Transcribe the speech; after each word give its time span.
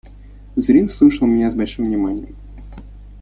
Зурин 0.55 0.89
слушал 0.89 1.27
меня 1.27 1.51
с 1.51 1.53
большим 1.53 1.85
вниманием. 1.85 2.35